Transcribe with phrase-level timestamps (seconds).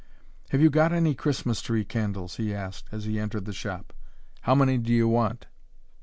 [0.49, 3.93] "Have you got any Christmas tree candles?" he asked as he entered the shop.
[4.41, 5.45] "How many do you want?"